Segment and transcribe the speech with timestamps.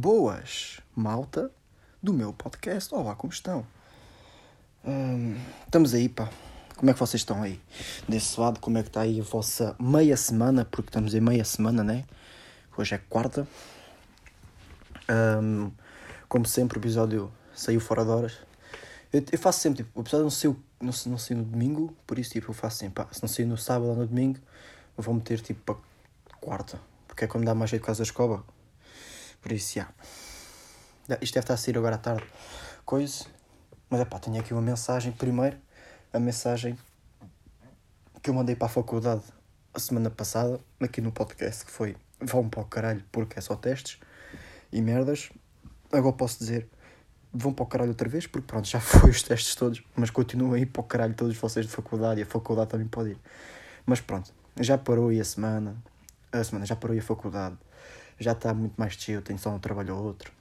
[0.00, 1.50] Boas, malta
[2.00, 2.94] do meu podcast.
[2.94, 3.66] Olá, como estão?
[4.86, 6.30] Hum, estamos aí, pá.
[6.76, 7.60] Como é que vocês estão aí?
[8.08, 10.64] Desse lado, como é que está aí a vossa meia semana?
[10.64, 12.04] Porque estamos em meia semana, né?
[12.76, 13.44] Hoje é quarta.
[15.42, 15.72] Hum,
[16.28, 18.38] como sempre, o episódio saiu fora de horas.
[19.12, 22.20] Eu, eu faço sempre, tipo, o episódio não saiu, não, não saiu no domingo, por
[22.20, 24.38] isso, tipo, eu faço sempre, pá, se não saiu no sábado ou no domingo,
[24.96, 26.80] eu vou meter, tipo, para quarta.
[27.08, 28.57] Porque é quando dá mais jeito por causa da.
[29.48, 29.88] Por isso, já.
[31.22, 32.22] Isto deve estar a sair agora à tarde.
[32.84, 33.24] Coisa.
[33.88, 35.10] Mas é pá, tenho aqui uma mensagem.
[35.10, 35.56] Primeiro,
[36.12, 36.78] a mensagem
[38.22, 39.22] que eu mandei para a faculdade
[39.72, 43.56] a semana passada, aqui no podcast, que foi vão para o caralho porque é só
[43.56, 43.98] testes
[44.70, 45.30] e merdas.
[45.90, 46.68] Agora posso dizer
[47.32, 50.52] vão para o caralho outra vez, porque pronto, já foi os testes todos, mas continuam
[50.52, 53.18] aí para o caralho todos vocês de faculdade e a faculdade também pode ir.
[53.86, 54.30] Mas pronto,
[54.60, 55.74] já parou aí a semana,
[56.30, 57.56] a semana já parou aí a faculdade,
[58.18, 60.32] já está muito mais chill, tenho só um trabalho ou outro.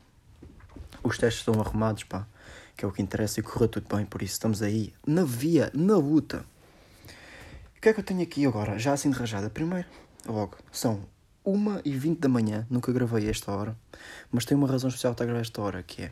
[1.03, 2.27] Os testes estão arrumados, pá,
[2.75, 5.71] que é o que interessa e correu tudo bem, por isso estamos aí, na via,
[5.73, 6.45] na luta.
[7.75, 9.49] O que é que eu tenho aqui agora, já assim de rajada?
[9.49, 9.87] Primeiro,
[10.25, 11.05] logo, são
[11.45, 13.77] 1 e 20 da manhã, nunca gravei esta hora,
[14.31, 16.11] mas tem uma razão especial para gravar esta hora, que é...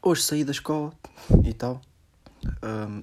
[0.00, 0.92] Hoje saí da escola
[1.44, 1.80] e tal,
[2.62, 3.02] um,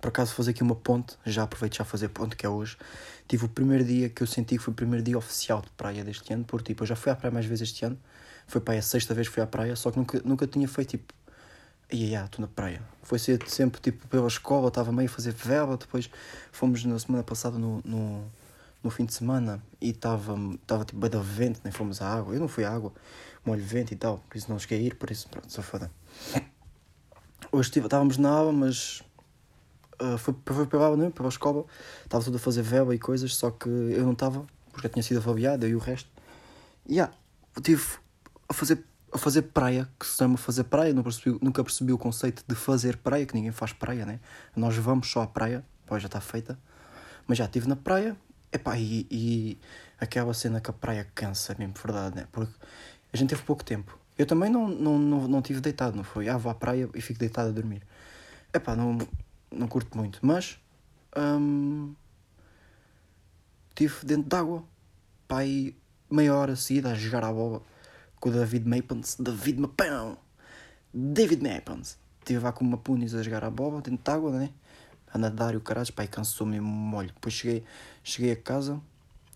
[0.00, 2.76] por acaso fazer aqui uma ponte, já aproveito já fazer ponte, que é hoje.
[3.28, 6.04] Tive o primeiro dia que eu senti que foi o primeiro dia oficial de praia
[6.04, 7.98] deste ano, porque tipo, eu já fui à praia mais vezes este ano,
[8.46, 10.68] foi para aí a sexta vez que fui à praia, só que nunca, nunca tinha
[10.68, 11.12] feito tipo,
[11.90, 12.82] ia, ia, estou na praia.
[13.02, 16.10] Foi sempre tipo pela escola, estava meio a fazer vela, depois
[16.52, 18.24] fomos na semana passada no, no,
[18.82, 22.34] no fim de semana e estava estava tipo bem da vento, nem fomos à água,
[22.34, 22.92] eu não fui à água,
[23.44, 25.90] molho vento e tal, por isso não cheguei a ir, por isso pronto, só foda.
[27.52, 29.02] Hoje estávamos na aula, mas
[30.00, 30.34] uh, foi,
[30.66, 31.64] pela aula, não, escola,
[32.04, 35.02] estava tudo a fazer vela e coisas, só que eu não estava, porque eu tinha
[35.02, 36.10] sido afabiado, eu e o resto.
[36.88, 37.12] E yeah,
[37.62, 37.84] tive
[38.48, 41.98] a fazer, a fazer praia, que se chama fazer praia, nunca percebi, nunca percebi o
[41.98, 44.20] conceito de fazer praia, que ninguém faz praia, né?
[44.54, 46.58] Nós vamos só à praia, pois já está feita.
[47.26, 48.16] Mas já estive na praia,
[48.52, 49.58] epá, e, e
[49.98, 52.28] aquela cena que a praia cansa, mesmo, verdade, né?
[52.30, 52.52] Porque
[53.12, 53.98] a gente teve pouco tempo.
[54.18, 56.28] Eu também não, não, não, não tive deitado, não foi?
[56.28, 57.82] Ah, vou à praia e fico deitado a dormir.
[58.52, 58.98] Epá, não,
[59.56, 60.58] não curto muito, mas
[61.16, 61.94] hum,
[63.74, 64.64] tive dentro d'água,
[65.26, 65.76] pá, aí
[66.10, 67.62] meia hora seguida a jogar a bola
[68.20, 70.18] com o David Mapons, David Mapão,
[70.92, 71.98] David Mapons.
[72.20, 74.50] Estive lá com uma punis a jogar a bola dentro d'água, né?
[75.12, 77.12] A nadar e o caralho, e cansou-me molho.
[77.14, 77.64] Depois cheguei,
[78.02, 78.80] cheguei a casa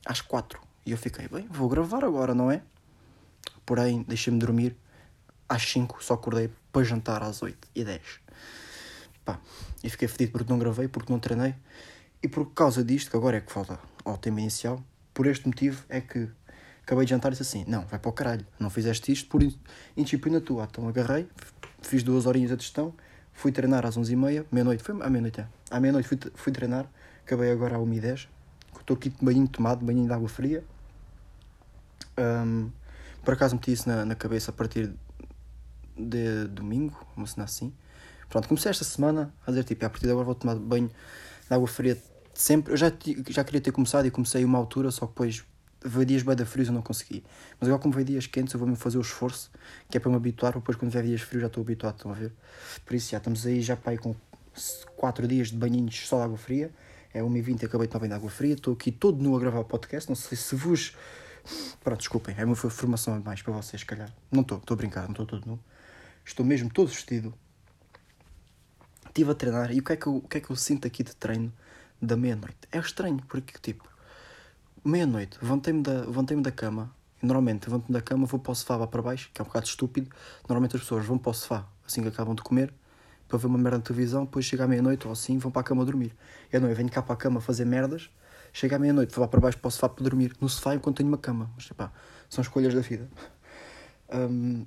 [0.05, 2.63] às quatro e eu fiquei, bem, vou gravar agora, não é?
[3.65, 4.77] Porém, deixei-me dormir
[5.49, 8.20] às 5, só acordei para jantar às 8 e 10.
[9.25, 9.39] Pá,
[9.83, 11.55] e fiquei fedido porque não gravei, porque não treinei.
[12.23, 14.83] E por causa disto, que agora é que falta ao tema inicial,
[15.15, 16.29] por este motivo é que
[16.83, 19.43] acabei de jantar e disse assim: Não, vai para o caralho, não fizeste isto por
[19.97, 20.67] indisciplina tua.
[20.71, 21.29] Então agarrei,
[21.81, 22.95] fiz duas horinhas de gestão,
[23.33, 25.47] fui treinar às 11h30, meia-noite, foi à meia-noite, é.
[25.71, 26.87] À meia-noite fui, fui treinar,
[27.25, 28.29] acabei agora à 1h10.
[28.79, 30.65] Estou aqui de banhinho tomado, banhinho de água fria.
[32.19, 32.71] Um,
[33.25, 34.93] por acaso meti isso na, na cabeça a partir
[35.97, 37.73] de domingo, uma cena assim.
[38.31, 41.55] Pronto, comecei esta semana a dizer tipo, a partir de agora vou tomar banho de
[41.55, 42.01] água fria
[42.33, 42.73] sempre.
[42.73, 42.91] Eu já,
[43.29, 45.45] já queria ter começado e comecei uma altura, só que depois
[45.85, 47.25] veio dias bem da frios eu não consegui.
[47.59, 49.51] Mas agora como veio dias quentes eu vou-me fazer o esforço,
[49.91, 52.15] que é para me habituar, depois quando vier dias frios já estou habituado, estão a
[52.15, 52.33] ver?
[52.87, 54.15] Por isso já estamos aí já para aí com
[54.97, 56.71] 4 dias de banhinhos só de água fria.
[57.13, 59.59] É 1h20 acabei de tomar banho de água fria, estou aqui todo nu a gravar
[59.59, 60.95] o podcast, não sei se vos
[61.83, 64.13] Pronto, desculpem, é uma formação a mais para vocês, se calhar.
[64.31, 65.59] Não estou, estou a brincar, não estou todo nu.
[66.25, 67.35] Estou mesmo todo vestido.
[69.10, 70.87] Estive a treinar e o que, é que eu, o que é que eu sinto
[70.87, 71.53] aqui de treino
[72.00, 72.56] da meia-noite?
[72.72, 73.84] É estranho, porque tipo,
[74.84, 76.91] meia-noite, levantei-me da, levantei da cama.
[77.22, 80.09] Normalmente, levanto-me da cama, vou para o sofá para baixo, que é um bocado estúpido.
[80.48, 82.72] Normalmente as pessoas vão para o sofá assim que acabam de comer,
[83.28, 85.65] para ver uma merda de televisão, depois chega à meia-noite ou assim, vão para a
[85.65, 86.16] cama dormir.
[86.50, 88.10] Eu não, eu venho cá para a cama fazer merdas
[88.53, 90.36] Chega à meia-noite, vou lá para baixo para o sofá para dormir.
[90.41, 91.51] No sofá enquanto tenho uma cama.
[91.54, 91.92] Mas, pá,
[92.28, 93.09] são escolhas da vida.
[94.13, 94.66] Um,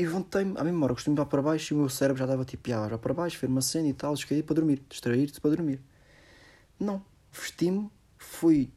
[0.00, 2.42] e levantei-me, à mesma hora, costumo ir para baixo e o meu cérebro já estava
[2.42, 5.50] tipo, ah, já para baixo, ver uma cena e tal, cheguei para dormir, distrair-te para
[5.50, 5.78] dormir.
[6.78, 8.72] Não, vesti-me, fui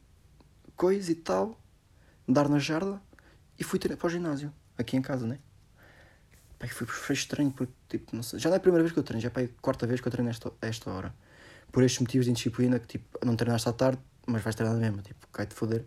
[0.76, 1.58] coisa e tal,
[2.28, 3.00] dar na jarda
[3.58, 5.38] e fui para o ginásio, aqui em casa, né?
[6.58, 8.98] Pá, foi, foi estranho, porque, tipo, não sei, já não é a primeira vez que
[8.98, 11.14] eu treino, já é a quarta vez que eu treino esta, esta hora.
[11.72, 14.80] Por estes motivos de indisciplina, que, tipo, não treinaste à tarde, mas vais treinar na
[14.80, 15.86] mesma, tipo, cai-te foder.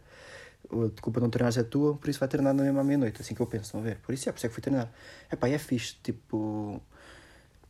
[0.69, 3.34] A culpa de não treinar é tua, por isso vai treinar na mesma meia-noite, assim
[3.34, 3.98] que eu penso, estão a ver?
[4.00, 4.92] Por isso é, por isso é que fui treinar.
[5.30, 6.81] É pá, é fixe, tipo.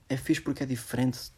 [0.10, 1.32] É fixe porque é diferente.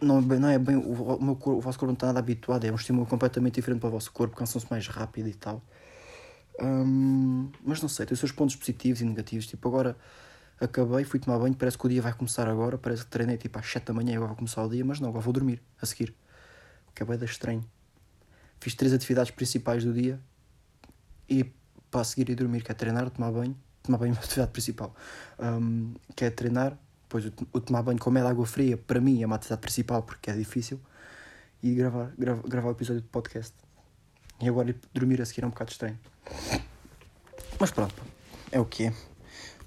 [0.00, 0.76] Não, não é bem.
[0.76, 3.56] O, o, meu corpo, o vosso corpo não está nada habituado, é um estímulo completamente
[3.56, 5.62] diferente para o vosso corpo, cansam-se mais rápido e tal.
[6.60, 9.46] Hum, mas não sei, tem os seus pontos positivos e negativos.
[9.46, 9.96] Tipo, agora
[10.58, 12.78] acabei, fui tomar banho, parece que o dia vai começar agora.
[12.78, 15.00] Parece que treinei tipo às 7 da manhã e agora vai começar o dia, mas
[15.00, 16.14] não, agora vou dormir a seguir.
[16.88, 17.64] O que é bem estranho.
[18.60, 20.18] Fiz três atividades principais do dia
[21.28, 21.44] e
[21.90, 23.56] para seguir e dormir, que é treinar, tomar banho.
[23.82, 24.94] Tomar banho é a atividade principal.
[25.38, 29.22] Um, que é treinar, depois o, o tomar banho com meia água fria, para mim
[29.22, 30.80] é uma atividade principal porque é difícil.
[31.62, 33.54] E gravar, gravar, gravar o episódio de podcast.
[34.40, 35.98] E agora ir dormir a seguir é um bocado estranho.
[37.58, 37.94] Mas pronto,
[38.52, 38.94] é o que é.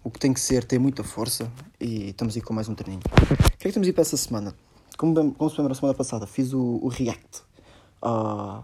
[0.03, 3.01] O que tem que ser tem muita força e estamos aí com mais um treininho.
[3.03, 4.55] O que é que temos aí para essa semana?
[4.97, 7.41] Como, como se lembra, a semana passada fiz o, o react
[8.01, 8.63] a.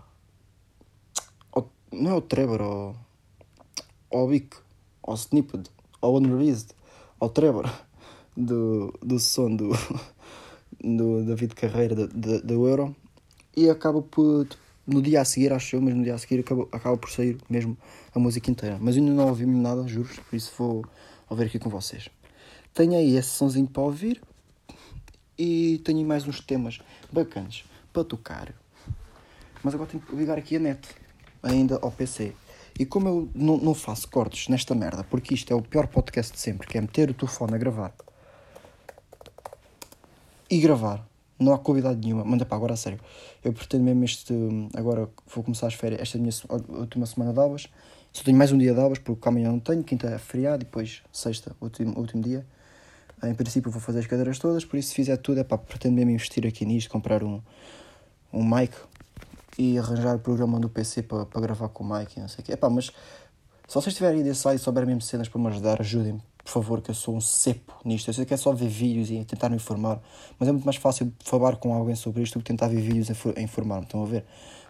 [1.95, 2.95] Não é o Trevor, ao,
[4.11, 4.57] ao Vic,
[5.01, 5.69] ao Snippet,
[6.01, 6.71] ao Unreleased,
[7.19, 7.71] ao Trevor,
[8.35, 9.69] do, do som do,
[10.83, 12.95] do David Carreira do, Euro
[13.55, 14.47] e acaba por
[14.85, 17.37] no dia a seguir, acho eu, mas no dia a seguir acaba, acaba por sair
[17.49, 17.77] mesmo
[18.13, 18.77] a música inteira.
[18.79, 20.85] Mas ainda não ouvi nada, juro, por isso vou
[21.29, 22.09] ouvir aqui com vocês.
[22.73, 24.21] Tenho aí esse sonzinho para ouvir
[25.37, 26.79] e tenho mais uns temas
[27.11, 27.63] bacanas
[27.93, 28.53] para tocar.
[29.63, 30.87] Mas agora tenho que ligar aqui a net,
[31.45, 32.33] ainda ao PC.
[32.77, 36.39] E como eu não, faço cortes nesta merda, porque isto é o pior podcast de
[36.39, 37.93] sempre, que é meter o telefone a gravar
[40.49, 41.05] e gravar
[41.39, 42.23] não há qualidade nenhuma.
[42.23, 42.99] Manda para agora a sério.
[43.43, 44.33] Eu pretendo mesmo este.
[44.73, 46.33] Agora vou começar as férias, esta é a minha
[46.79, 47.67] última semana de aulas.
[48.13, 49.83] Só tenho mais um dia de aulas, porque amanhã não tenho.
[49.83, 52.45] Quinta é feriado e depois sexta, último, último dia.
[53.23, 55.95] Em princípio vou fazer as cadeiras todas, por isso se fizer tudo é pá, pretendo
[55.95, 57.41] mesmo investir aqui nisto, comprar um,
[58.31, 58.73] um mic
[59.57, 62.41] e arranjar o programa no PC para, para gravar com o mic e não sei
[62.41, 62.53] o quê.
[62.53, 62.85] É pá, mas
[63.67, 66.91] se vocês tiverem ideia e souberem mesmo cenas para me ajudar, ajudem-me por favor, que
[66.91, 68.07] eu sou um cepo nisto.
[68.07, 69.99] Eu sei que é só ver vídeos e tentar me informar,
[70.39, 73.09] mas é muito mais fácil falar com alguém sobre isto do que tentar ver vídeos
[73.09, 73.85] a informar-me.
[73.85, 74.23] Estão a ver?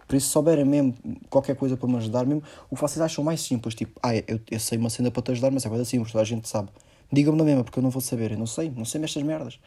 [0.08, 0.94] Por isso, se souberem mesmo
[1.28, 4.40] qualquer coisa para me ajudar, mesmo o que vocês acham mais simples, tipo, ah, eu,
[4.50, 6.70] eu sei uma cena para te ajudar, mas é coisa simples, toda a gente sabe.
[7.12, 9.58] Digam-me na mesma, porque eu não vou saber, eu não sei, não sei nestas merdas.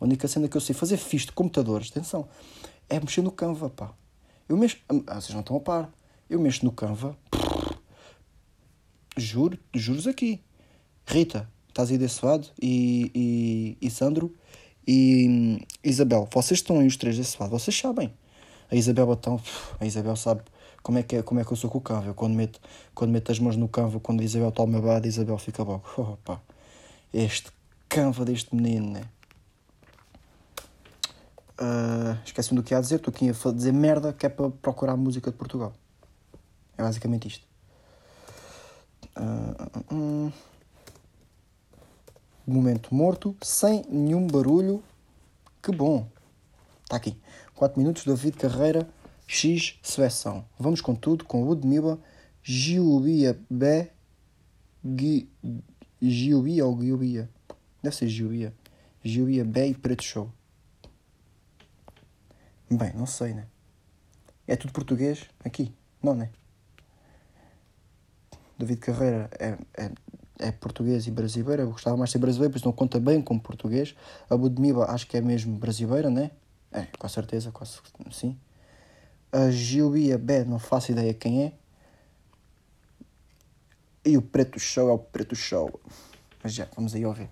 [0.00, 2.26] A única cena que eu sei fazer fixe de computadores, atenção,
[2.88, 3.92] é mexer no Canva, pá.
[4.48, 5.90] Eu mexo, ah, vocês não estão a par,
[6.28, 7.16] eu mexo no Canva,
[9.16, 10.42] juro, juros aqui.
[11.06, 14.34] Rita, estás aí desse lado, e, e, e Sandro,
[14.86, 18.12] e hum, Isabel, vocês estão aí os três desse lado, vocês sabem.
[18.70, 19.40] A Isabel então,
[19.80, 20.42] a Isabel sabe
[20.82, 22.12] como é que, é, como é que eu sou com o Canva.
[22.12, 22.60] Quando meto,
[22.94, 25.62] quando meto as mãos no Canva, quando a Isabel ao meu lado, a Isabel fica
[25.62, 26.42] logo, opa,
[27.12, 27.50] este
[27.88, 29.02] Canva deste menino, né?
[31.60, 34.96] Uh, Esquece-me do que ia dizer, estou aqui a dizer merda que é para procurar
[34.96, 35.72] música de Portugal.
[36.76, 37.46] É basicamente isto.
[39.16, 40.32] Uh, uh,
[42.46, 44.82] momento morto, sem nenhum barulho.
[45.62, 46.08] Que bom!
[46.82, 47.16] Está aqui.
[47.54, 48.88] 4 minutos, David Carreira,
[49.26, 50.44] X, seleção.
[50.58, 51.98] Vamos com tudo, com Ludmilla,
[52.42, 53.88] Giubia B,
[56.02, 57.30] Giubia ou Giubia?
[57.82, 58.52] Deve ser Giubia.
[59.02, 60.30] Giubia B e Preto Show.
[62.76, 63.46] Bem, não sei, né?
[64.46, 65.74] É tudo português aqui?
[66.02, 66.30] Não, né?
[68.58, 69.90] David Carreira é, é
[70.38, 71.62] é português e brasileira.
[71.62, 73.94] Eu gostava mais de ser brasileiro, por isso não conta bem como português.
[74.28, 76.30] A Budmiba acho que é mesmo brasileira, né?
[76.72, 77.78] É, com certeza, quase
[78.10, 78.38] sim.
[79.32, 81.52] A Gilbia B, não faço ideia quem é.
[84.04, 85.80] E o Preto Show é o Preto Show.
[86.42, 87.30] Mas já, vamos aí ouvir.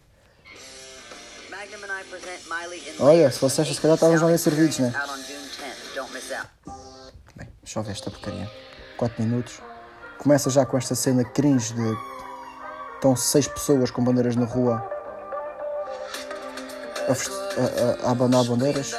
[2.99, 4.93] Olha, se vocês se calhar estavam já bem servidos, né?
[7.37, 8.50] Bem, deixa eu ver esta porcaria.
[8.97, 9.61] 4 minutos.
[10.19, 12.12] Começa já com esta cena cringe de
[13.02, 14.81] Estão seis pessoas com bandeiras na rua
[17.09, 18.95] a, a, a abanar bandeiras.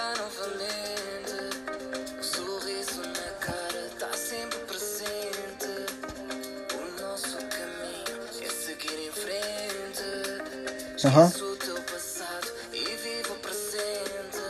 [11.06, 11.24] Aham.
[11.24, 11.54] Uhum.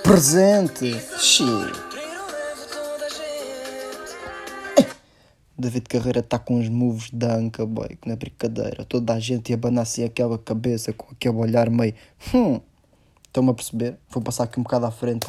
[0.02, 1.00] Presente.
[1.20, 1.93] Shit.
[5.64, 8.84] David Carreira está com os moves da Anca Boy, não é brincadeira.
[8.84, 11.94] Toda a gente ia abanar assim aquela cabeça com aquele olhar meio.
[12.34, 12.60] Hum,
[13.26, 13.98] estão-me a perceber?
[14.10, 15.28] Vou passar aqui um bocado à frente,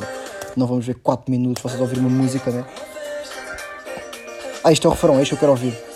[0.57, 2.67] não vamos ver 4 minutos, vocês ouvir uma música, né?
[4.64, 5.94] Ah, isto é o refrão, é isto que eu quero ouvir.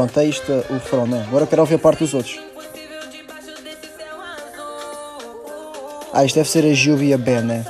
[0.00, 1.26] Pronto, é isto o refrão, né?
[1.28, 2.40] Agora quero ouvir a parte dos outros.
[6.10, 7.66] Ah, isto deve ser a Júlia B, né?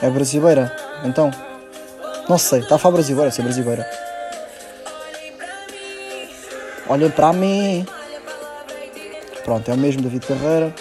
[0.00, 0.74] É brasileira?
[1.04, 1.30] Então?
[2.26, 3.86] Não sei, está a falar brasileira, ser brasileira.
[6.88, 7.86] Olhem para mim.
[9.44, 10.74] Pronto, é o mesmo David Carreira.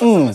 [0.00, 0.30] Hum.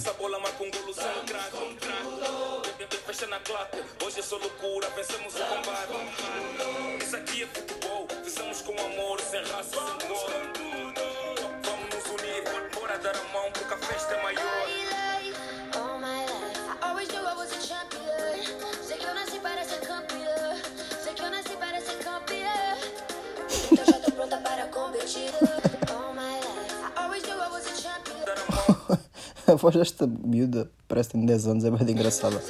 [29.48, 32.42] a voz desta miúda parece que tem 10 anos, é bem engraçada.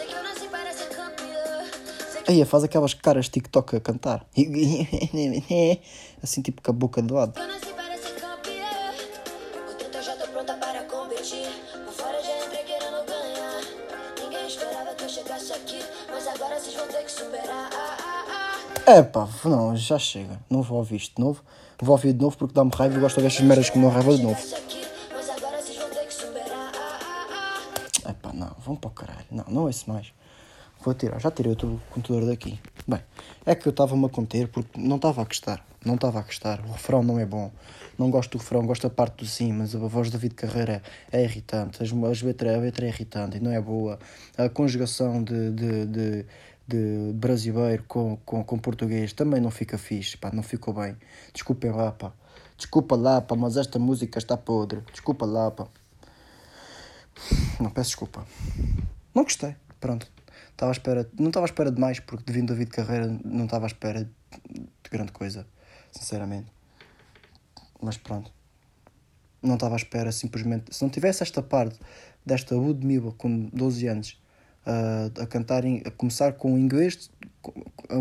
[2.28, 4.26] Aí faz aquelas caras TikTok a cantar.
[6.24, 7.34] Assim tipo com a boca do lado.
[18.86, 20.40] É pá, não, já chega.
[20.50, 21.42] Não vou ouvir isto de novo.
[21.82, 23.88] Vou ouvir de novo porque dá-me raiva e gosto de ouvir estas merdas que me
[23.88, 24.73] raiva de novo.
[29.54, 30.12] Não, ouço mais.
[30.84, 31.56] Vou tirar, já tirei o
[31.92, 32.60] computador daqui.
[32.88, 33.00] Bem,
[33.46, 35.66] é que eu estava-me a conter porque não estava a gostar.
[35.86, 36.60] Não estava a gostar.
[36.66, 37.52] O refrão não é bom.
[37.98, 40.82] Não gosto do refrão, gosto da parte do sim, mas a voz do David Carreira
[41.12, 41.84] é irritante.
[41.84, 44.00] As, as letra, a letra é irritante e não é boa.
[44.38, 46.26] A conjugação de, de, de,
[46.68, 50.98] de brasileiro com, com, com português também não fica fixe, pá, não ficou bem.
[51.32, 52.12] Desculpem lá, pá.
[52.58, 54.82] Desculpa lá, pá, mas esta música está podre.
[54.92, 55.68] Desculpa lá, pá.
[57.60, 58.26] Não, peço desculpa.
[59.14, 59.56] Não gostei.
[59.80, 60.12] Pronto.
[60.52, 63.66] Estava à espera, não estava à espera de mais, porque devido David Carreira não estava
[63.66, 65.48] à espera de grande coisa,
[65.92, 66.52] sinceramente.
[67.82, 68.32] Mas pronto.
[69.42, 70.74] Não estava à espera simplesmente.
[70.74, 71.80] Se não tivesse esta parte
[72.26, 74.22] desta Ludmilla com 12 anos
[74.66, 77.12] uh, a cantar, a começar com inglês,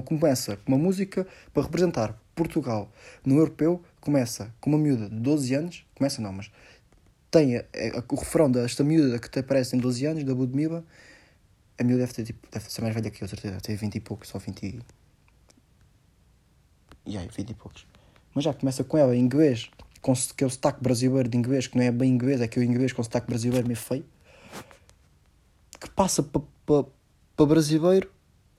[0.04, 2.90] começa com uma música para representar Portugal
[3.24, 6.50] no europeu, começa com uma miúda de 12 anos, começa não, mas
[7.32, 10.84] tem a, a, o refrão desta miúda que te aparece em 12 anos, da Ludmilla
[11.78, 13.60] a miúda deve ter tipo, deve ser mais velha que eu, certeza.
[13.60, 14.80] Ter 20 e poucos, só 20 e.
[17.04, 17.86] E aí, 20 e poucos.
[18.34, 19.70] Mas já começa com ela em inglês,
[20.00, 23.02] com aquele sotaque brasileiro de inglês, que não é bem inglês, é aquele inglês com
[23.02, 24.04] sotaque brasileiro meio feio.
[25.80, 26.84] Que passa para pa,
[27.36, 28.10] pa brasileiro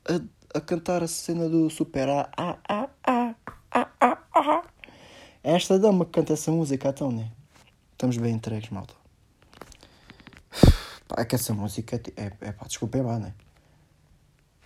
[0.05, 3.35] a, a cantar a cena do super A, A, A, A,
[3.71, 4.63] A, A, A.
[5.43, 7.31] É esta dama que canta essa música, então, né?
[8.03, 8.93] Estamos bem entregues, malta.
[11.07, 13.33] Pá, é que essa música é, é pá, desculpem lá, né?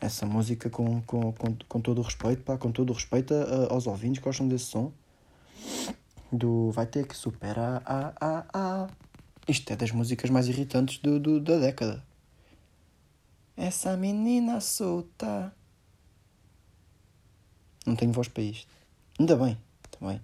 [0.01, 3.71] Essa música, com, com, com, com todo o respeito, pá, com todo o respeito a,
[3.71, 4.91] aos ouvintes que gostam desse som,
[6.31, 8.87] do vai ter que superar a, a, a.
[9.47, 12.03] Isto é das músicas mais irritantes do, do, da década.
[13.55, 15.53] Essa menina solta.
[17.85, 18.73] Não tenho voz para isto.
[19.19, 19.55] Ainda bem,
[19.91, 20.19] também.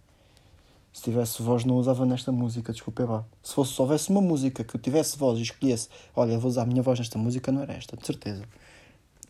[0.93, 3.25] Se tivesse voz, não usava nesta música, desculpa lá.
[3.41, 6.61] Se fosse, se houvesse uma música que eu tivesse voz e escolhesse, olha, vou usar
[6.61, 8.43] a minha voz nesta música, não era esta, de certeza.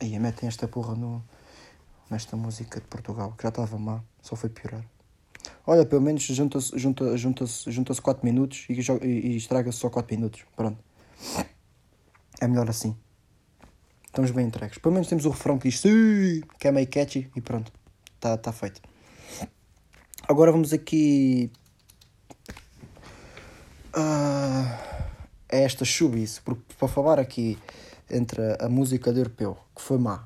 [0.01, 1.23] Aí metem esta porra no,
[2.09, 4.83] nesta música de Portugal, que já estava má, só foi piorar.
[5.65, 10.15] Olha, pelo menos junta-se junta, junta junta 4 minutos e, e, e estraga-se só 4
[10.15, 10.43] minutos.
[10.55, 10.77] Pronto.
[12.41, 12.95] É melhor assim.
[14.05, 14.77] Estamos bem entregues.
[14.77, 17.71] Pelo menos temos o refrão que diz que é meio catchy e pronto.
[18.15, 18.81] Está tá feito.
[20.25, 21.51] Agora vamos aqui
[23.93, 24.69] uh,
[25.51, 27.59] a esta chubice, porque para falar aqui
[28.09, 30.25] entre a, música de europeu, que foi má,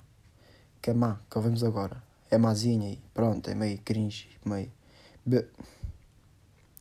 [0.83, 4.71] que é má, que ouvimos agora, é mazinha e pronto, é meio cringe, meio.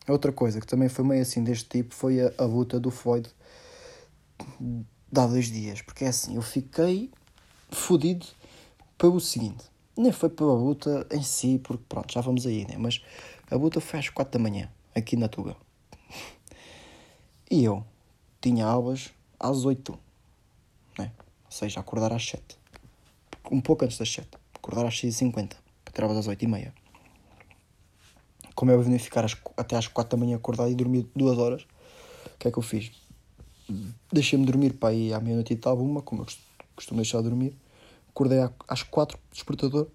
[0.07, 3.27] Outra coisa que também foi meio assim deste tipo foi a, a luta do Floyd
[4.59, 7.09] de há dois dias, porque é assim, eu fiquei
[7.71, 8.27] fodido
[8.95, 9.65] pelo seguinte
[9.97, 12.77] nem foi pela luta em si, porque pronto, já vamos aí, né?
[12.77, 13.01] Mas
[13.49, 15.55] a luta foi às 4 da manhã, aqui na Tuga.
[17.49, 17.83] E eu
[18.39, 19.97] tinha aulas às 8,
[20.99, 21.11] né?
[21.45, 22.43] Ou seja, acordar às 7.
[23.51, 24.27] Um pouco antes das 7.
[24.53, 26.71] Acordar às 6h50, para ter aulas às 8h30.
[28.53, 31.63] Como eu venho ficar às, até às 4 da manhã acordado e dormir 2 horas,
[32.35, 32.91] o que é que eu fiz?
[34.11, 36.27] Deixei-me dormir para ir à meia-noite e tal, uma, como eu
[36.75, 37.55] costumo deixar de dormir
[38.17, 39.87] acordei às quatro, despertador.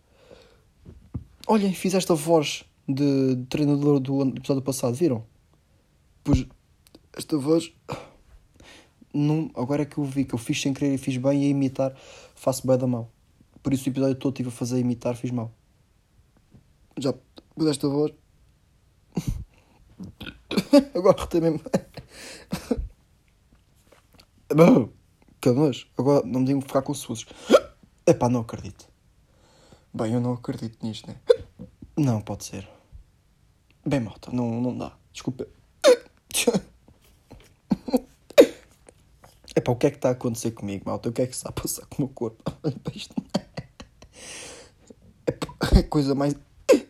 [1.49, 5.27] Olhem, fiz esta voz de, treinador do episódio passado, viram?
[6.23, 6.47] Pois
[7.17, 7.73] esta voz.
[9.13, 11.47] Não, agora é que eu vi que eu fiz sem querer e fiz bem e
[11.47, 11.93] a imitar
[12.35, 13.11] faço bem da mal.
[13.61, 15.53] Por isso o episódio todo estive a fazer a imitar, fiz mal.
[16.97, 18.13] Já com esta voz.
[20.95, 21.61] agora retei mesmo.
[25.51, 25.87] nojo.
[25.99, 27.27] Agora não me digo ficar com susos.
[28.13, 28.87] Epá, não acredito.
[29.95, 31.17] Bem, eu não acredito nisto, né?
[31.97, 32.69] Não, pode ser.
[33.87, 34.93] Bem, malta, não, não dá.
[35.11, 35.47] Desculpa.
[39.57, 41.09] Epá, o que é que está a acontecer comigo, malta?
[41.09, 42.43] O que é que está a passar com o meu corpo?
[45.27, 46.37] Epá, a coisa mais.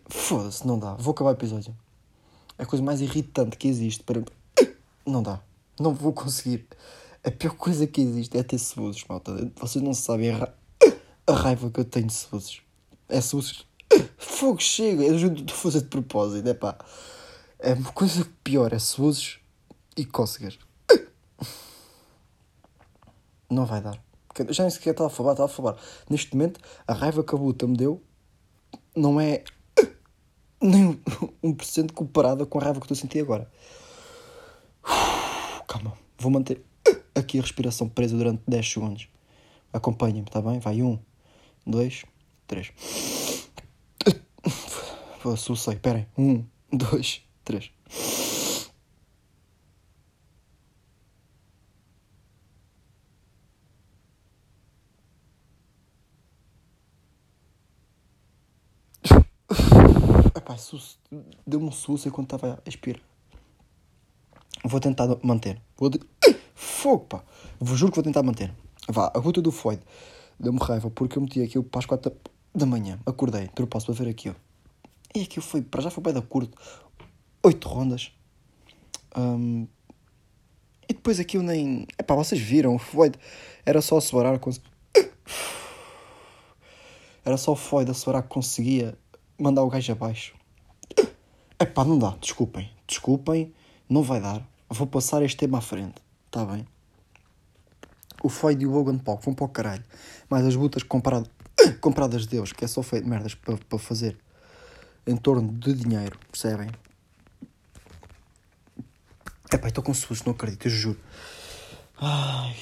[0.09, 0.95] Foda-se, não dá.
[0.95, 1.73] Vou acabar o episódio.
[2.59, 4.25] É a coisa mais irritante que existe para.
[5.07, 5.41] Não dá.
[5.79, 6.67] Não vou conseguir.
[7.23, 9.53] A pior coisa que existe é ter soluços, malta.
[9.61, 10.53] Vocês não sabem ra...
[11.27, 12.63] a raiva que eu tenho de soluços.
[13.09, 13.67] É soluços.
[14.17, 15.03] Fogo chega.
[15.03, 16.49] Eu juro que fazer de propósito.
[16.49, 16.77] É pá.
[17.59, 18.73] É uma coisa pior.
[18.73, 19.39] É soluços
[19.97, 20.59] e cócegas.
[23.51, 24.03] Não vai dar.
[24.49, 25.77] Já nem sequer estava a falar, estava a falar.
[26.09, 28.03] Neste momento, a raiva que a luta me deu
[28.97, 29.45] não é
[30.61, 30.99] nem
[31.45, 33.51] 1% comparada com a raiva que estou a sentir agora.
[35.67, 36.65] Calma, vou manter
[37.15, 39.09] aqui a respiração presa durante 10 segundos.
[39.73, 40.59] Acompanhem-me, está bem?
[40.59, 40.99] Vai, 1,
[41.67, 42.05] 2,
[42.47, 42.73] 3.
[45.37, 46.07] Sucei, esperem.
[46.19, 47.73] 1, 2, 3.
[60.35, 60.57] Epá,
[61.47, 63.01] deu-me um susto enquanto estava a expirar.
[64.65, 65.61] Vou tentar manter.
[65.77, 66.01] Vou de...
[66.55, 67.25] Fogo, pá.
[67.63, 68.53] Juro que vou tentar manter.
[68.89, 69.81] Vá, a luta do Floyd
[70.43, 72.13] deu-me raiva porque eu meti aquilo para as 4
[72.55, 72.99] da manhã.
[73.07, 74.37] Acordei, tropasse para ver aquilo.
[75.15, 76.59] E aquilo foi, para já foi bem da curto.
[77.43, 78.13] 8 rondas.
[79.17, 79.67] Um,
[80.89, 81.87] e depois aquilo nem.
[81.99, 83.17] Epá, vocês viram, Floyd
[83.65, 84.39] era só acelerar.
[84.39, 84.61] Cons...
[87.25, 88.99] Era só o Floyd acelerar que conseguia
[89.39, 90.35] mandar o gajo abaixo.
[91.59, 92.69] Epá, não dá, desculpem.
[92.87, 93.55] Desculpem,
[93.89, 94.47] não vai dar.
[94.69, 95.95] Vou passar este tema à frente,
[96.27, 96.67] está bem?
[98.23, 99.85] O Floyd e o Logan Paul vão para o caralho.
[100.31, 101.29] Mas as lutas comparado,
[101.81, 104.17] compradas de Deus, que é só feito merdas para, para fazer
[105.07, 106.71] em torno de dinheiro, percebem?
[109.53, 111.01] Epá, estou com susto, não acredito, eu juro.
[112.01, 112.57] Ai,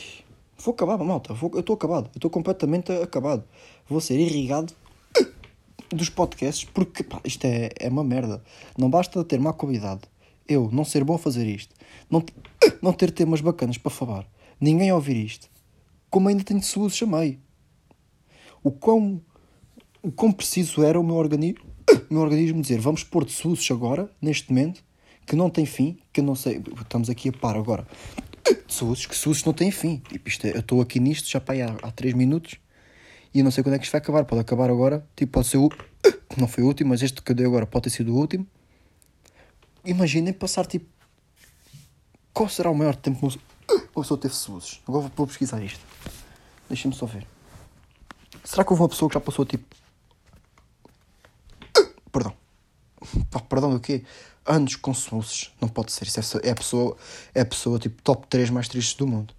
[0.58, 1.32] vou acabar, malta.
[1.32, 2.06] Vou, eu estou acabado.
[2.06, 3.44] Eu estou completamente acabado.
[3.88, 4.74] Vou ser irrigado
[5.88, 8.42] dos podcasts porque pá, isto é, é uma merda.
[8.76, 10.02] Não basta ter má qualidade.
[10.48, 11.74] Eu não ser bom a fazer isto.
[12.11, 12.24] Não,
[12.82, 14.26] não ter temas bacanas para falar.
[14.61, 15.49] Ninguém ouvir isto.
[16.11, 17.38] Como ainda tenho saúde, chamei.
[18.62, 19.23] O quão,
[20.03, 23.70] o quão preciso era o meu organismo, o meu organismo dizer vamos pôr de SUSes
[23.70, 24.85] agora, neste momento,
[25.27, 27.87] que não tem fim, que eu não sei, estamos aqui a par agora.
[28.66, 30.03] De SUSes, que SUSes não têm fim.
[30.09, 32.59] Tipo, isto é, eu estou aqui nisto já para aí há, há 3 minutos
[33.33, 34.25] e eu não sei quando é que isto vai acabar.
[34.25, 35.68] Pode acabar agora, tipo, pode ser o.
[36.37, 38.46] Não foi o último, mas este que eu dei agora pode ter sido o último.
[39.85, 40.87] Imaginem passar tipo.
[42.33, 43.29] Qual será o maior tempo
[43.74, 44.80] uma pessoa teve SUSes?
[44.87, 45.85] Agora vou pesquisar isto.
[46.68, 47.26] Deixem-me só ver.
[48.44, 49.64] Será que houve uma pessoa que já passou tipo.
[52.12, 52.35] Perdão.
[53.30, 54.04] Pá, perdão do quê?
[54.46, 55.50] Anos com SUSes.
[55.61, 56.06] Não pode ser.
[56.06, 56.96] Isso é, é a pessoa,
[57.35, 59.35] é a pessoa tipo top 3 mais tristes do mundo.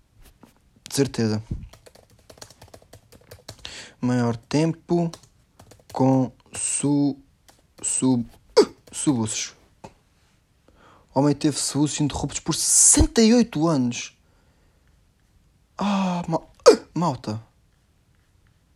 [0.88, 1.42] De certeza.
[4.00, 5.12] Maior tempo
[5.94, 7.18] com su,
[7.82, 8.26] su,
[8.92, 9.54] subuços.
[11.14, 14.18] Homem teve subuços interruptos por 68 anos.
[15.84, 16.48] Ah, mal,
[16.94, 17.42] malta.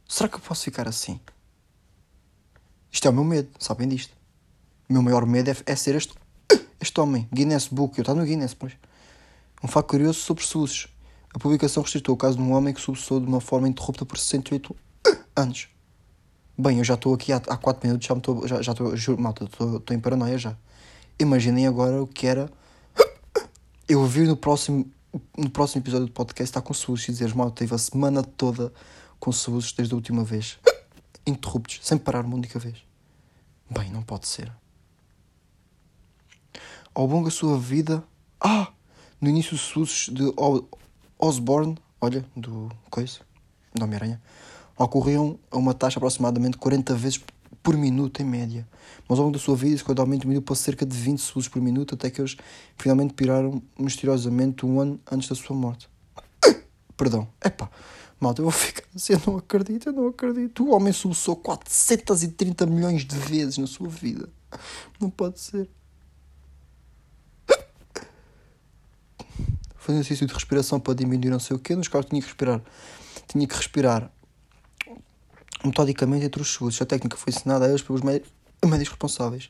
[0.10, 1.20] Será que eu posso ficar assim?
[2.91, 4.12] Isto é o meu medo, sabem disto?
[4.89, 6.15] O meu maior medo é, é ser este,
[6.82, 7.30] este homem.
[7.32, 7.96] Guinness Book.
[7.96, 8.74] Eu estou no Guinness, pois.
[9.63, 10.88] Um facto curioso sobre SUSes.
[11.32, 14.18] A publicação restritou o caso de um homem que subsou de uma forma interrupta por
[14.18, 14.76] 68
[15.36, 15.68] anos.
[16.58, 19.44] Bem, eu já estou aqui há, há 4 minutos, já estou, já, já juro, malta,
[19.44, 20.58] estou em paranoia já.
[21.20, 22.50] Imaginem agora o que era
[23.88, 24.91] eu vir no próximo,
[25.38, 28.73] no próximo episódio do podcast estar com SUS e dizer, malta, teve a semana toda
[29.19, 30.58] com SUS desde a última vez.
[31.25, 32.78] Interruptos, sem parar uma única vez.
[33.69, 34.51] Bem, não pode ser.
[36.93, 38.04] Ao longo da sua vida.
[38.39, 38.67] Ah!
[39.19, 40.23] No início, SUS de
[41.17, 43.19] Osborne, olha, do coisa,
[43.73, 44.21] do Homem-Aranha,
[44.78, 47.23] ocorriam a uma taxa aproximadamente 40 vezes
[47.65, 48.67] por minuto em média.
[49.10, 51.60] Mas ao longo da sua vida, esse gradualmente diminuiu para cerca de 20 segundos por
[51.60, 52.38] minuto, até que eles
[52.78, 55.89] finalmente piraram misteriosamente um ano antes da sua morte.
[56.95, 57.28] Perdão.
[57.43, 57.67] Epá,
[58.19, 60.63] malta, eu vou ficar assim, eu não acredito, eu não acredito.
[60.63, 64.30] O homem soluçou 430 milhões de vezes na sua vida.
[65.01, 65.67] Não pode ser.
[69.75, 72.62] Fazer exercício de respiração para diminuir não sei o quê, nos casos tinha que respirar.
[73.28, 74.12] Tinha que respirar
[75.65, 76.82] metodicamente entre os seguros.
[76.82, 78.32] A técnica foi ensinada a eles pelos médicos,
[78.63, 79.49] responsáveis.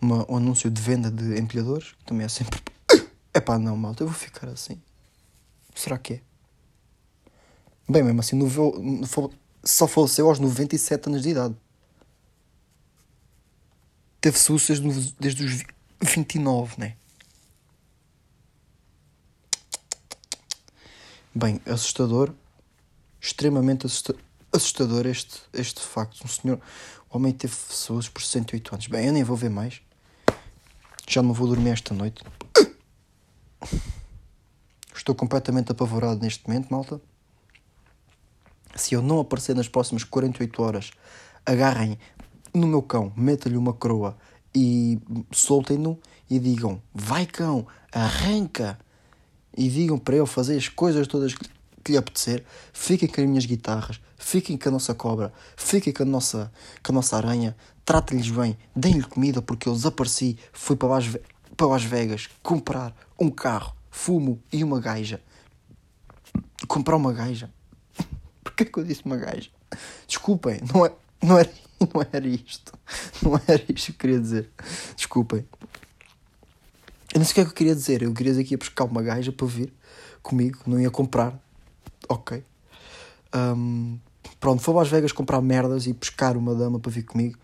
[0.00, 2.60] Uma, um anúncio de venda de empilhadores, que também é sempre.
[3.34, 4.80] Epá, não, malta, eu vou ficar assim.
[5.74, 6.20] Será que é?
[7.88, 9.06] Bem, mesmo assim, no, no,
[9.62, 11.56] só faleceu aos 97 anos de idade.
[14.20, 15.62] Teve SUS desde, desde os
[16.00, 16.96] 29, né?
[21.34, 22.32] Bem, assustador,
[23.20, 24.20] extremamente assustador
[25.06, 26.24] este, este facto.
[26.24, 26.60] Um senhor,
[27.10, 28.86] o homem teve pessoas por 108 anos.
[28.86, 29.80] Bem, eu nem vou ver mais.
[31.08, 32.22] Já não vou dormir esta noite.
[34.94, 37.00] Estou completamente apavorado neste momento, malta.
[38.74, 40.90] Se eu não aparecer nas próximas 48 horas,
[41.44, 41.98] agarrem
[42.54, 44.16] no meu cão, metam-lhe uma coroa
[44.54, 45.00] e
[45.32, 48.78] soltem-no e digam: Vai cão, arranca!
[49.56, 51.48] E digam para eu fazer as coisas todas que
[51.90, 52.44] lhe apetecer.
[52.72, 56.92] Fiquem com as minhas guitarras, fiquem com a nossa cobra, fiquem com a nossa, com
[56.92, 57.56] a nossa aranha.
[57.84, 60.38] Tratem-lhes bem, deem-lhe comida porque eu desapareci.
[60.52, 61.06] Fui para Las,
[61.56, 65.20] para Las Vegas comprar um carro, fumo e uma gaja.
[66.68, 67.50] Comprar uma gaja.
[68.44, 69.50] Porquê que eu disse uma gaja?
[70.06, 71.50] Desculpem, não, é, não, era,
[71.80, 72.72] não era isto.
[73.22, 74.50] Não era isto que eu queria dizer.
[74.96, 75.44] Desculpem.
[77.12, 78.02] Eu não sei o que é que eu queria dizer.
[78.02, 79.72] Eu queria dizer que ia buscar uma gaja para vir
[80.22, 81.38] comigo, não ia comprar.
[82.10, 82.42] Ok.
[83.32, 84.00] Um,
[84.40, 87.38] pronto, a Las Vegas comprar merdas e pescar uma dama para vir comigo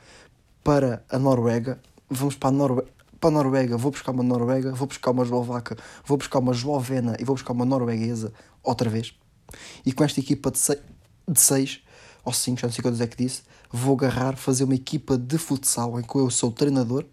[0.64, 1.81] para a Noruega.
[2.11, 2.90] Vamos para a Noruega.
[3.20, 7.16] Para a Noruega, vou buscar uma Noruega, vou buscar uma eslovaca, vou buscar uma eslovena
[7.18, 9.14] e vou buscar uma norueguesa outra vez.
[9.87, 10.59] E com esta equipa de
[11.29, 11.81] de seis
[12.24, 15.38] ou cinco, já não sei quantos é que disse, vou agarrar, fazer uma equipa de
[15.38, 17.05] futsal em que eu sou treinador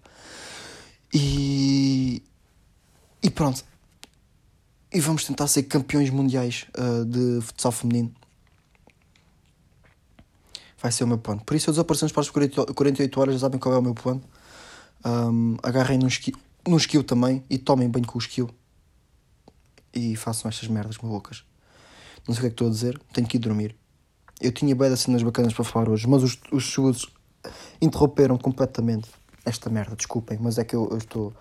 [1.13, 2.23] e,
[3.21, 3.63] e pronto.
[4.93, 8.13] E vamos tentar ser campeões mundiais uh, de futsal feminino.
[10.79, 11.41] Vai ser o meu plano.
[11.43, 14.21] Por isso, eu desapareço nas próximas 48 horas, já sabem qual é o meu plano.
[15.03, 16.35] Um, agarrem num skill,
[16.67, 18.51] num skill também e tomem banho com o skill.
[19.91, 21.43] E façam estas merdas malucas.
[22.27, 23.75] Não sei o que é que estou a dizer, tenho que ir dormir.
[24.39, 27.07] Eu tinha bem cenas bacanas para falar hoje, mas os, os
[27.81, 29.09] interromperam completamente
[29.43, 29.95] esta merda.
[29.95, 31.33] Desculpem, mas é que eu, eu estou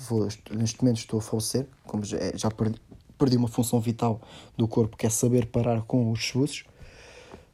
[0.00, 2.80] vou, neste momento estou a falecer, como já, já perdi,
[3.18, 4.20] perdi, uma função vital
[4.56, 6.64] do corpo, que é saber parar com os chutes.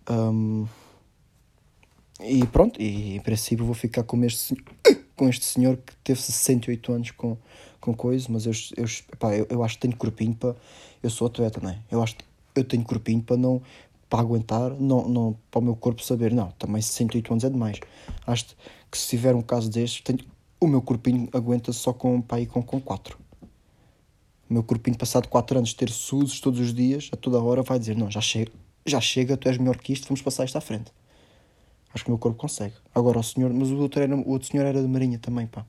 [0.09, 0.66] Um,
[2.20, 4.57] e pronto, e em princípio vou ficar com este,
[5.14, 7.37] com este senhor que teve 68 anos com,
[7.81, 8.87] com coisa, mas eu, eu,
[9.18, 10.57] pá, eu, eu acho que tenho corpinho para.
[11.03, 11.79] Eu sou atleta, não é?
[11.90, 12.24] Eu acho que
[12.57, 13.62] eu tenho corpinho para não
[14.09, 17.79] para aguentar, não, não, para o meu corpo saber, não, também 68 anos é demais.
[18.27, 18.46] Acho
[18.90, 20.20] que se tiver um caso destes, tenho,
[20.61, 23.18] o meu corpinho aguenta só com, para com, com 4.
[24.49, 27.62] O meu corpinho, passado 4 anos de ter SUSes todos os dias, a toda hora,
[27.62, 28.51] vai dizer: Não, já chega,
[28.85, 30.90] já chega, tu és melhor que isto, vamos passar isto à frente.
[31.94, 32.75] Acho que o meu corpo consegue.
[32.94, 35.64] Agora, o senhor, mas o outro, era, o outro senhor era de Marinha também, pá.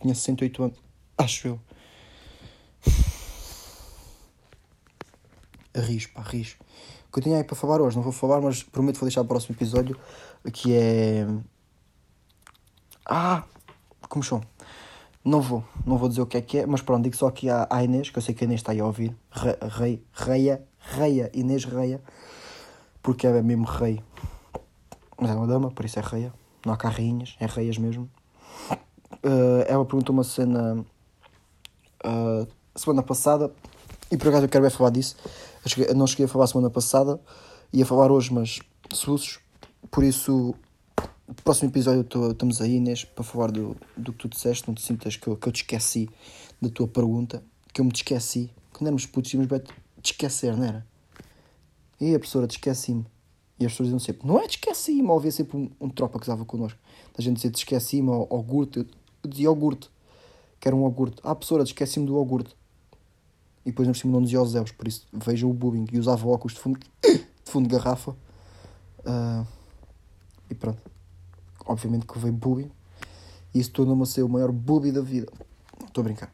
[0.00, 0.78] Tinha 68 anos,
[1.16, 1.60] acho eu.
[5.74, 6.64] Arrisco, pá, arrisco.
[7.08, 9.22] O que eu tinha aí para falar hoje, não vou falar, mas prometo vou deixar
[9.22, 9.98] para o próximo episódio,
[10.52, 11.26] que é...
[13.06, 13.44] Ah,
[14.08, 14.40] como são?
[15.24, 17.48] Não vou, não vou dizer o que é que é, mas pronto, digo só aqui
[17.50, 21.30] à, Inês, que eu sei que a Inês está aí a ouvir, Rei, Reia, Reia,
[21.34, 22.02] Inês Reia,
[23.02, 24.02] porque é mesmo rei.
[25.20, 26.32] Mas é uma dama, por isso é Reia,
[26.64, 28.08] não há carrinhas, é Reias mesmo.
[29.24, 30.84] Uh, ela perguntou uma cena
[32.04, 33.52] uh, semana passada,
[34.10, 35.16] e por acaso eu quero ver falar disso,
[35.76, 37.20] eu, não cheguei a falar semana passada,
[37.72, 38.60] ia falar hoje, mas
[38.92, 39.40] suços.
[39.90, 40.54] Por isso,
[41.34, 44.66] próximo episódio tô, estamos aí, Inês, para falar do, do que tu disseste.
[44.66, 46.08] Não te sintas que eu, que eu te esqueci
[46.60, 48.50] da tua pergunta, que eu me te esqueci.
[48.72, 49.60] Quando éramos putos, tínhamos bem
[50.00, 50.86] te esquecer, não era?
[52.00, 53.04] E a professora te esqueci-me.
[53.60, 55.08] E as pessoas diziam sempre, não é te esqueci-me.
[55.08, 56.78] Ou havia sempre um, um tropa que estava connosco.
[57.16, 58.78] A gente dizia te esqueci-me, ou iogurte.
[58.78, 58.86] Eu
[59.28, 59.90] dizia iogurte,
[60.58, 61.16] que era um iogurte.
[61.22, 62.56] Ah, professora, te esqueci-me do iogurte
[63.66, 66.54] e depois cima não dizia aos Zeus, por isso vejam o bullying e usava óculos
[66.54, 69.46] de fundo de, fundo de garrafa uh,
[70.48, 70.80] e pronto
[71.68, 72.70] obviamente que veio bullying
[73.54, 75.30] e isso tornou-me a ser o maior bully da vida.
[75.86, 76.32] Estou a brincar.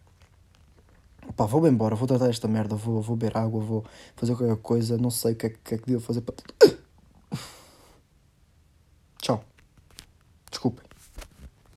[1.36, 4.96] Pá, vou embora, vou tratar esta merda vou, vou beber água, vou fazer qualquer coisa
[4.96, 6.34] não sei o que é que, é que devo fazer para
[9.20, 9.44] tchau.
[10.50, 10.83] Desculpem